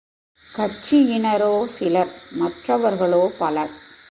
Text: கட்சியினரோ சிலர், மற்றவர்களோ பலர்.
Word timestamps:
கட்சியினரோ 0.55 1.65
சிலர், 1.65 2.11
மற்றவர்களோ 2.31 3.31
பலர். 3.37 3.71